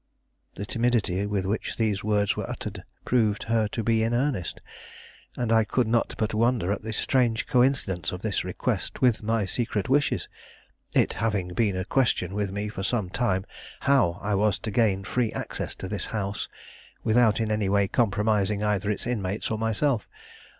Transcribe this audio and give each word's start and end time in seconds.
The 0.55 0.65
timidity 0.65 1.27
with 1.27 1.45
which 1.45 1.77
these 1.77 2.03
words 2.03 2.35
were 2.35 2.49
uttered 2.49 2.83
proved 3.05 3.43
her 3.43 3.67
to 3.67 3.83
be 3.83 4.01
in 4.01 4.15
earnest, 4.15 4.59
and 5.37 5.53
I 5.53 5.63
could 5.63 5.85
not 5.87 6.15
but 6.17 6.33
wonder 6.33 6.71
at 6.71 6.81
the 6.81 6.91
strange 6.91 7.45
coincidence 7.45 8.11
of 8.11 8.23
this 8.23 8.43
request 8.43 9.01
with 9.03 9.21
my 9.21 9.45
secret 9.45 9.89
wishes; 9.89 10.27
it 10.95 11.13
having 11.13 11.49
been 11.49 11.77
a 11.77 11.85
question 11.85 12.33
with 12.33 12.49
me 12.51 12.67
for 12.67 12.81
some 12.81 13.11
time 13.11 13.45
how 13.81 14.17
I 14.23 14.33
was 14.33 14.57
to 14.65 14.71
gain 14.71 15.03
free 15.03 15.31
access 15.33 15.75
to 15.75 15.87
this 15.87 16.07
house 16.07 16.49
without 17.03 17.39
in 17.39 17.51
any 17.51 17.69
way 17.69 17.87
compromising 17.87 18.63
either 18.63 18.89
its 18.89 19.05
inmates 19.05 19.51
or 19.51 19.59
myself. 19.59 20.07